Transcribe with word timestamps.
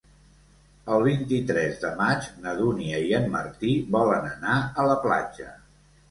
El 0.93 1.03
vint-i-tres 1.07 1.75
de 1.83 1.91
maig 1.99 2.29
na 2.45 2.53
Dúnia 2.61 3.01
i 3.09 3.13
en 3.17 3.27
Martí 3.35 3.73
volen 3.97 4.25
anar 4.31 4.55
a 4.61 4.87
la 4.93 4.97
platja. 5.05 5.47